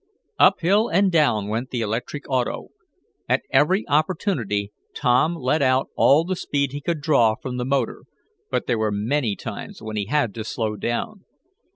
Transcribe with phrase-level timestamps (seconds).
[0.39, 2.69] Up hill and down went the electric auto.
[3.29, 8.05] At every opportunity Tom let out all the speed he could draw from the motor,
[8.49, 11.25] but there were many times when he had to slow down.